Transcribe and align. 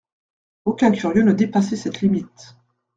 Aucun 0.65 0.91
curieux 0.93 1.21
ne 1.21 1.31
dépassait 1.31 1.75
cette 1.75 2.01
limite. 2.01 2.55